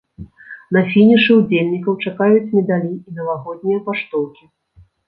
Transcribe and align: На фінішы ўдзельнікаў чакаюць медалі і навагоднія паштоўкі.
На 0.77 0.81
фінішы 0.93 1.31
ўдзельнікаў 1.41 1.99
чакаюць 2.05 2.51
медалі 2.57 2.91
і 2.97 3.09
навагоднія 3.21 3.79
паштоўкі. 3.89 4.43